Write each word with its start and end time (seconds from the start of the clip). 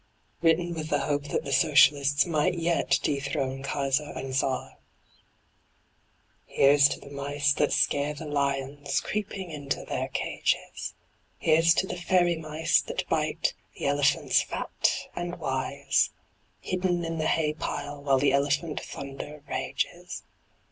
(Written 0.41 0.73
with 0.73 0.89
the 0.89 1.01
hope 1.01 1.25
that 1.25 1.43
the 1.43 1.53
socialists 1.53 2.25
might 2.25 2.55
yet 2.55 2.97
dethrone 3.03 3.61
Kaiser 3.61 4.11
and 4.15 4.33
Czar.) 4.33 4.79
Here's 6.47 6.87
to 6.89 6.99
the 6.99 7.11
mice 7.11 7.53
that 7.53 7.71
scare 7.71 8.15
the 8.15 8.25
lions, 8.25 8.99
Creeping 8.99 9.51
into 9.51 9.85
their 9.85 10.07
cages. 10.07 10.95
Here's 11.37 11.75
to 11.75 11.85
the 11.85 11.97
fairy 11.97 12.35
mice 12.35 12.81
that 12.81 13.07
bite 13.09 13.53
The 13.77 13.85
elephants 13.85 14.41
fat 14.41 15.05
and 15.15 15.35
wise: 15.39 16.09
Hidden 16.61 17.05
in 17.05 17.19
the 17.19 17.27
hay 17.27 17.53
pile 17.53 18.01
while 18.01 18.17
the 18.17 18.33
elephant 18.33 18.79
thunder 18.81 19.43
rages. 19.47 20.23